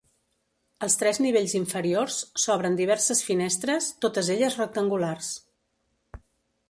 [0.85, 5.31] Als tres nivells inferiors s'obren diverses finestres, totes elles rectangulars.